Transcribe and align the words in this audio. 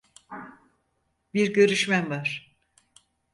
Bir 1.33 1.53
görüşmem 1.53 2.09
var. 2.09 2.55